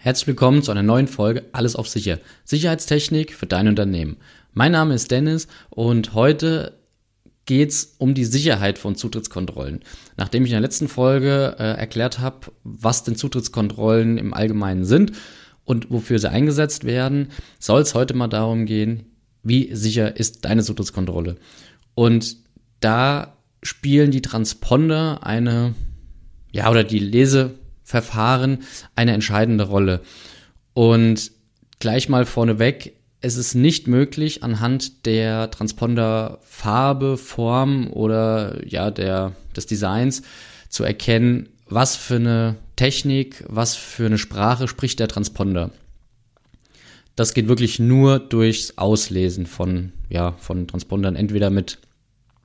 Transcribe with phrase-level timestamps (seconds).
[0.00, 2.20] Herzlich willkommen zu einer neuen Folge Alles auf sicher.
[2.44, 4.18] Sicherheitstechnik für dein Unternehmen.
[4.52, 6.78] Mein Name ist Dennis und heute
[7.46, 9.80] geht's um die Sicherheit von Zutrittskontrollen.
[10.16, 15.14] Nachdem ich in der letzten Folge äh, erklärt habe, was denn Zutrittskontrollen im Allgemeinen sind
[15.64, 19.04] und wofür sie eingesetzt werden, soll es heute mal darum gehen,
[19.42, 21.38] wie sicher ist deine Zutrittskontrolle.
[21.96, 22.36] Und
[22.78, 25.74] da spielen die Transponder eine,
[26.52, 27.58] ja, oder die Lese
[27.88, 28.64] Verfahren
[28.96, 30.02] eine entscheidende Rolle.
[30.74, 31.32] Und
[31.78, 32.92] gleich mal vorneweg,
[33.22, 40.20] es ist nicht möglich, anhand der Transponder-Farbe, Form oder ja, der, des Designs
[40.68, 45.70] zu erkennen, was für eine Technik, was für eine Sprache spricht der Transponder.
[47.16, 51.78] Das geht wirklich nur durchs Auslesen von, ja, von Transpondern, entweder mit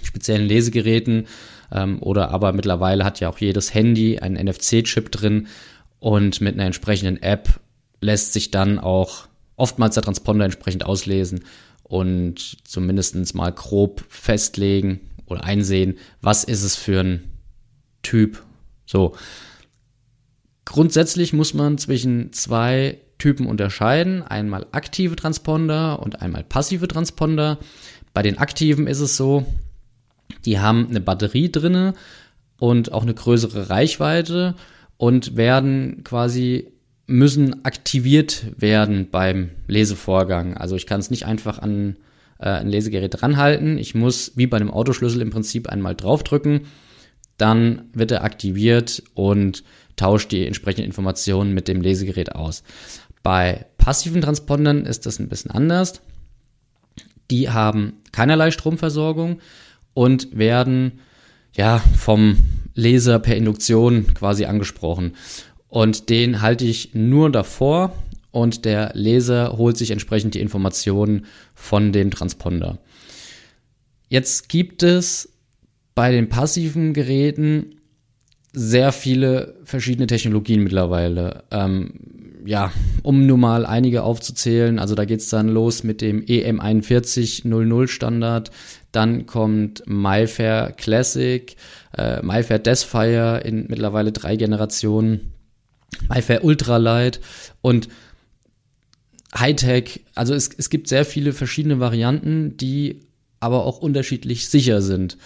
[0.00, 1.26] speziellen Lesegeräten
[1.74, 5.48] ähm, oder aber mittlerweile hat ja auch jedes Handy einen NFC-Chip drin
[5.98, 7.60] und mit einer entsprechenden App
[8.00, 11.44] lässt sich dann auch oftmals der Transponder entsprechend auslesen
[11.82, 17.24] und zumindest mal grob festlegen oder einsehen, was ist es für ein
[18.02, 18.42] Typ.
[18.86, 19.16] So.
[20.64, 24.22] Grundsätzlich muss man zwischen zwei Typen unterscheiden.
[24.22, 27.58] Einmal aktive Transponder und einmal passive Transponder.
[28.12, 29.46] Bei den aktiven ist es so,
[30.44, 31.94] die haben eine Batterie drinne
[32.58, 34.54] und auch eine größere Reichweite
[34.96, 36.68] und werden quasi
[37.06, 40.56] müssen aktiviert werden beim Lesevorgang.
[40.56, 41.96] Also ich kann es nicht einfach an
[42.38, 43.78] äh, ein Lesegerät dranhalten.
[43.78, 46.62] Ich muss wie bei einem Autoschlüssel im Prinzip einmal draufdrücken.
[47.36, 49.64] Dann wird er aktiviert und
[49.96, 52.62] tauscht die entsprechenden Informationen mit dem Lesegerät aus.
[53.22, 56.00] Bei passiven Transpondern ist das ein bisschen anders.
[57.30, 59.40] Die haben keinerlei Stromversorgung
[59.94, 61.00] und werden
[61.54, 62.36] ja vom
[62.74, 65.14] Leser per Induktion quasi angesprochen.
[65.68, 67.92] Und den halte ich nur davor
[68.30, 72.78] und der Leser holt sich entsprechend die Informationen von dem Transponder.
[74.08, 75.32] Jetzt gibt es
[75.94, 77.76] bei den passiven Geräten
[78.52, 81.44] sehr viele verschiedene Technologien mittlerweile.
[81.50, 81.92] Ähm,
[82.44, 82.72] ja,
[83.02, 88.50] um nur mal einige aufzuzählen, also da geht's dann los mit dem EM4100 Standard,
[88.94, 91.56] dann kommt MyFair Classic,
[91.96, 95.32] äh, MyFair Deathfire in mittlerweile drei Generationen,
[96.08, 97.20] MyFair Ultralight
[97.60, 97.88] und
[99.36, 100.04] Hightech.
[100.14, 103.00] Also es, es gibt sehr viele verschiedene Varianten, die
[103.40, 105.18] aber auch unterschiedlich sicher sind.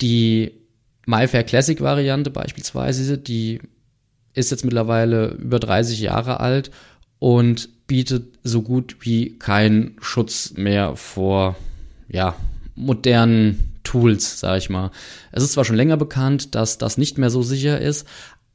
[0.00, 0.52] Die
[1.06, 3.60] MyFair Classic Variante beispielsweise, die
[4.34, 6.70] ist jetzt mittlerweile über 30 Jahre alt
[7.18, 11.56] und bietet so gut wie keinen Schutz mehr vor
[12.08, 12.36] ja,
[12.78, 14.90] modernen Tools, sag ich mal.
[15.32, 18.06] Es ist zwar schon länger bekannt, dass das nicht mehr so sicher ist,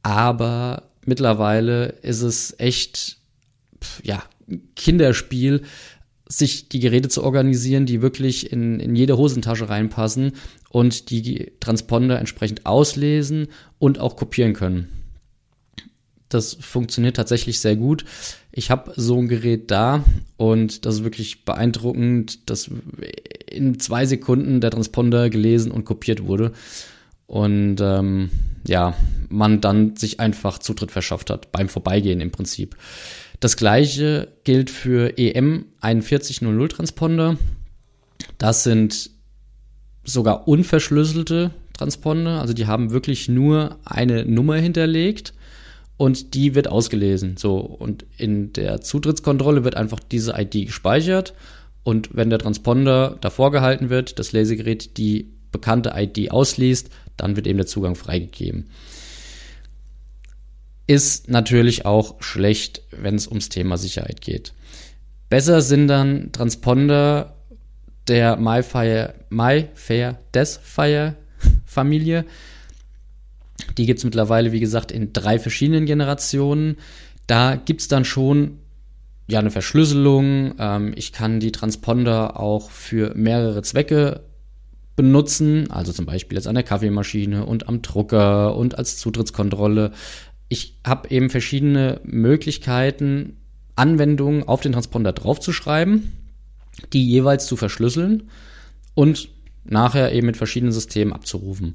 [0.02, 3.18] aber mittlerweile ist es echt,
[4.02, 4.22] ja,
[4.76, 5.62] Kinderspiel,
[6.26, 10.32] sich die Geräte zu organisieren, die wirklich in, in jede Hosentasche reinpassen
[10.70, 13.48] und die Transponder entsprechend auslesen
[13.78, 15.03] und auch kopieren können.
[16.34, 18.04] Das funktioniert tatsächlich sehr gut.
[18.50, 20.04] Ich habe so ein Gerät da
[20.36, 22.70] und das ist wirklich beeindruckend, dass
[23.48, 26.52] in zwei Sekunden der Transponder gelesen und kopiert wurde.
[27.26, 28.30] Und ähm,
[28.66, 28.94] ja,
[29.28, 32.76] man dann sich einfach Zutritt verschafft hat, beim Vorbeigehen im Prinzip.
[33.40, 37.36] Das gleiche gilt für EM 4100 Transponder.
[38.38, 39.10] Das sind
[40.04, 45.32] sogar unverschlüsselte Transponder, also die haben wirklich nur eine Nummer hinterlegt
[46.04, 47.38] und die wird ausgelesen.
[47.38, 51.32] So, und in der Zutrittskontrolle wird einfach diese ID gespeichert
[51.82, 57.46] und wenn der Transponder davor gehalten wird, das Lesegerät die bekannte ID ausliest, dann wird
[57.46, 58.68] eben der Zugang freigegeben.
[60.86, 64.52] Ist natürlich auch schlecht, wenn es ums Thema Sicherheit geht.
[65.30, 67.34] Besser sind dann Transponder
[68.08, 71.16] der MyFire, MyFair Deathfire
[71.64, 72.26] Familie,
[73.78, 76.76] die gibt es mittlerweile, wie gesagt, in drei verschiedenen Generationen.
[77.26, 78.58] Da gibt es dann schon
[79.26, 80.54] ja eine Verschlüsselung.
[80.58, 84.24] Ähm, ich kann die Transponder auch für mehrere Zwecke
[84.96, 89.92] benutzen, also zum Beispiel jetzt an der Kaffeemaschine und am Drucker und als Zutrittskontrolle.
[90.48, 93.36] Ich habe eben verschiedene Möglichkeiten,
[93.76, 96.12] Anwendungen auf den Transponder draufzuschreiben,
[96.92, 98.30] die jeweils zu verschlüsseln
[98.94, 99.30] und
[99.64, 101.74] nachher eben mit verschiedenen Systemen abzurufen.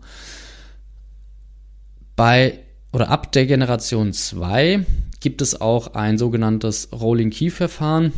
[2.19, 2.59] Bei
[2.91, 4.85] oder ab der Generation 2
[5.21, 8.11] gibt es auch ein sogenanntes Rolling Key Verfahren.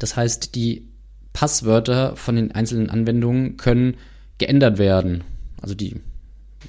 [0.00, 0.88] Das heißt, die
[1.32, 3.94] Passwörter von den einzelnen Anwendungen können
[4.38, 5.22] geändert werden.
[5.62, 6.00] Also die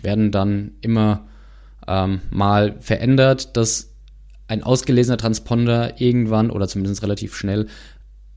[0.03, 1.27] werden dann immer
[1.87, 3.95] ähm, mal verändert, dass
[4.47, 7.65] ein ausgelesener Transponder irgendwann oder zumindest relativ schnell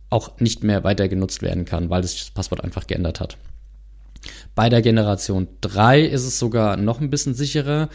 [0.09, 3.37] auch nicht mehr weiter genutzt werden kann, weil sich das Passwort einfach geändert hat.
[4.55, 7.89] Bei der Generation 3 ist es sogar noch ein bisschen sicherer.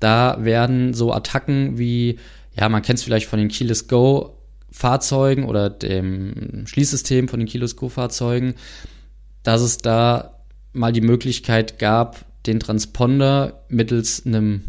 [0.00, 2.18] Da werden so Attacken wie,
[2.56, 4.38] ja, man kennt es vielleicht von den Keyless Go
[4.70, 8.54] Fahrzeugen oder dem Schließsystem von den Keyless Go Fahrzeugen,
[9.42, 10.42] dass es da
[10.72, 14.62] mal die Möglichkeit gab, den Transponder mittels einem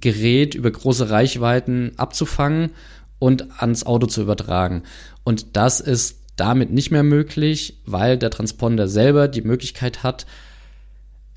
[0.00, 2.70] Gerät über große Reichweiten abzufangen
[3.18, 4.82] und ans Auto zu übertragen.
[5.24, 10.26] Und das ist damit nicht mehr möglich, weil der Transponder selber die Möglichkeit hat,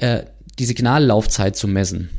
[0.02, 0.26] äh,
[0.60, 2.10] die Signallaufzeit zu messen.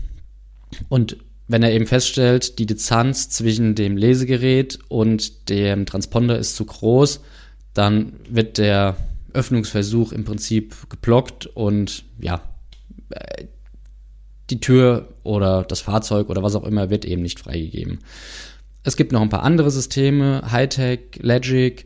[0.88, 1.19] Und
[1.49, 7.20] wenn er eben feststellt, die Distanz zwischen dem Lesegerät und dem Transponder ist zu groß,
[7.75, 8.96] dann wird der
[9.34, 12.43] Öffnungsversuch im Prinzip geblockt und ja,
[13.11, 13.44] äh,
[14.50, 17.99] die Tür oder das Fahrzeug oder was auch immer wird eben nicht freigegeben.
[18.84, 21.84] Es gibt noch ein paar andere Systeme, Hightech, Logic,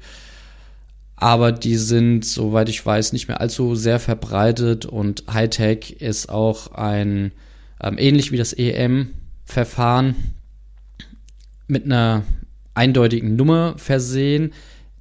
[1.16, 6.72] aber die sind, soweit ich weiß, nicht mehr allzu sehr verbreitet und Hightech ist auch
[6.72, 7.32] ein,
[7.82, 10.14] ähm, ähnlich wie das EM-Verfahren,
[11.68, 12.22] mit einer
[12.74, 14.52] eindeutigen Nummer versehen.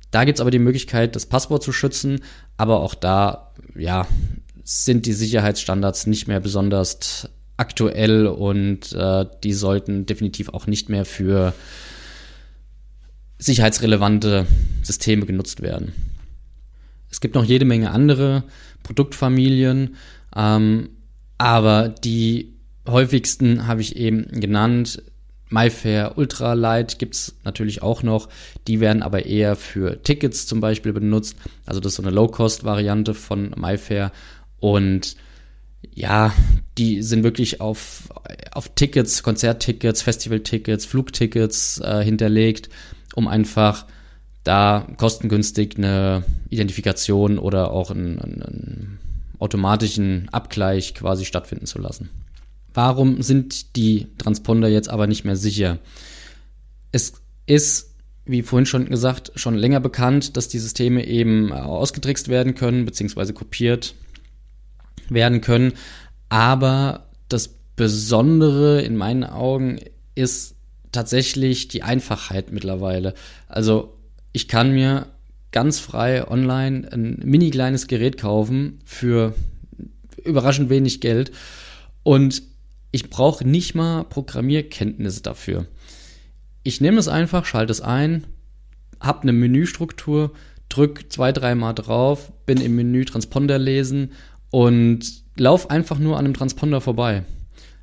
[0.09, 2.21] Da gibt es aber die Möglichkeit, das Passwort zu schützen,
[2.57, 4.07] aber auch da, ja,
[4.63, 11.05] sind die Sicherheitsstandards nicht mehr besonders aktuell und äh, die sollten definitiv auch nicht mehr
[11.05, 11.53] für
[13.37, 14.45] sicherheitsrelevante
[14.83, 15.93] Systeme genutzt werden.
[17.09, 18.43] Es gibt noch jede Menge andere
[18.83, 19.95] Produktfamilien,
[20.35, 20.89] ähm,
[21.37, 22.53] aber die
[22.87, 25.01] häufigsten habe ich eben genannt.
[25.49, 28.29] MyFair Ultralight gibt es natürlich auch noch.
[28.67, 31.35] Die werden aber eher für Tickets zum Beispiel benutzt.
[31.65, 34.11] Also das ist so eine Low-Cost-Variante von MyFair.
[34.59, 35.15] Und
[35.93, 36.33] ja,
[36.77, 38.09] die sind wirklich auf,
[38.51, 42.69] auf Tickets, Konzerttickets, Festivaltickets, Flugtickets äh, hinterlegt
[43.15, 43.85] um einfach
[44.43, 48.99] da kostengünstig eine Identifikation oder auch einen, einen
[49.39, 52.09] automatischen Abgleich quasi stattfinden zu lassen.
[52.73, 55.79] Warum sind die Transponder jetzt aber nicht mehr sicher?
[56.91, 57.13] Es
[57.47, 57.95] ist,
[58.25, 63.33] wie vorhin schon gesagt, schon länger bekannt, dass die Systeme eben ausgetrickst werden können, beziehungsweise
[63.33, 63.95] kopiert
[65.09, 65.73] werden können.
[66.29, 69.79] Aber das Besondere in meinen Augen
[70.15, 70.55] ist
[70.91, 73.13] tatsächlich die Einfachheit mittlerweile.
[73.47, 73.97] Also
[74.31, 75.07] ich kann mir
[75.51, 79.33] ganz frei online ein mini kleines Gerät kaufen für
[80.23, 81.31] überraschend wenig Geld
[82.03, 82.43] und
[82.91, 85.67] ich brauche nicht mal Programmierkenntnisse dafür.
[86.63, 88.25] Ich nehme es einfach, schalte es ein,
[88.99, 90.31] habe eine Menüstruktur,
[90.69, 94.11] drücke zwei, dreimal drauf, bin im Menü Transponder lesen
[94.55, 95.01] und
[95.35, 97.25] laufe einfach nur an einem Transponder vorbei.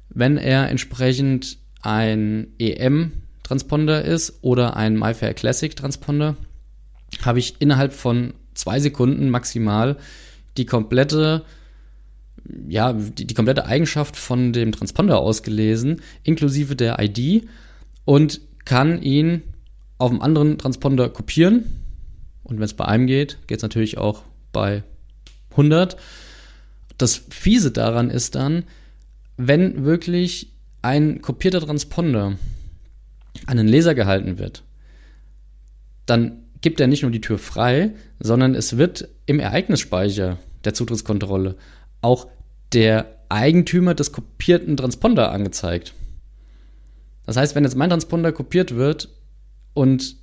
[0.09, 6.35] Wenn er entsprechend ein EM-Transponder ist oder ein MyFair Classic-Transponder,
[7.27, 9.99] habe ich innerhalb von zwei Sekunden maximal
[10.57, 11.45] die komplette
[12.69, 17.47] ja, die, die komplette Eigenschaft von dem Transponder ausgelesen, inklusive der ID
[18.07, 19.43] und kann ihn
[19.99, 21.83] auf einem anderen Transponder kopieren.
[22.45, 24.23] Und wenn es bei einem geht, geht es natürlich auch
[24.53, 24.85] bei
[25.51, 25.99] 100.
[26.99, 28.65] Das Fiese daran ist dann,
[29.37, 30.53] wenn wirklich
[30.83, 32.37] ein kopierter Transponder
[33.47, 34.63] an den Laser gehalten wird,
[36.07, 41.57] dann gibt er nicht nur die Tür frei, sondern es wird im Ereignisspeicher der Zutrittskontrolle
[42.03, 42.29] auch
[42.73, 45.95] der Eigentümer des kopierten Transponder angezeigt.
[47.27, 49.09] Das heißt, wenn jetzt mein Transponder kopiert wird
[49.75, 50.17] und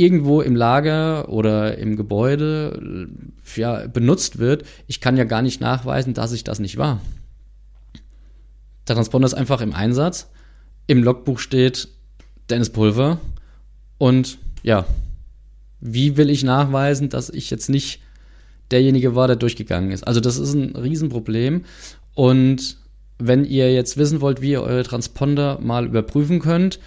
[0.00, 3.08] irgendwo im Lager oder im Gebäude
[3.54, 7.02] ja, benutzt wird, ich kann ja gar nicht nachweisen, dass ich das nicht war.
[8.88, 10.30] Der Transponder ist einfach im Einsatz.
[10.86, 11.88] Im Logbuch steht
[12.48, 13.20] Dennis Pulver.
[13.98, 14.86] Und ja,
[15.80, 18.00] wie will ich nachweisen, dass ich jetzt nicht
[18.70, 20.06] derjenige war, der durchgegangen ist?
[20.06, 21.66] Also das ist ein Riesenproblem.
[22.14, 22.78] Und
[23.18, 26.80] wenn ihr jetzt wissen wollt, wie ihr eure Transponder mal überprüfen könnt,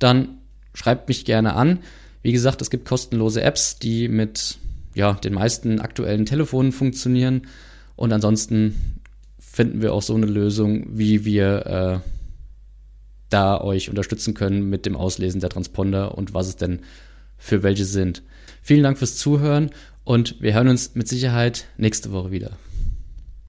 [0.00, 0.38] dann
[0.74, 1.78] schreibt mich gerne an.
[2.26, 4.58] Wie gesagt, es gibt kostenlose Apps, die mit
[4.94, 7.42] ja, den meisten aktuellen Telefonen funktionieren.
[7.94, 9.00] Und ansonsten
[9.38, 12.10] finden wir auch so eine Lösung, wie wir äh,
[13.30, 16.80] da euch unterstützen können mit dem Auslesen der Transponder und was es denn
[17.38, 18.24] für welche sind.
[18.60, 19.70] Vielen Dank fürs Zuhören
[20.02, 22.58] und wir hören uns mit Sicherheit nächste Woche wieder.